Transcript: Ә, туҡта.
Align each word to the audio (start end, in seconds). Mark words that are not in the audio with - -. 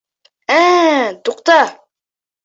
Ә, 0.53 0.55
туҡта. 1.29 1.57